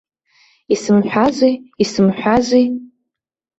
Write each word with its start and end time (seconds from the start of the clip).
Исымҳәази, 0.73 1.53
исымҳәази! 1.83 2.67